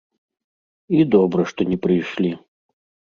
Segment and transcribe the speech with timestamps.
[0.99, 2.31] І добра што не прыйшлі.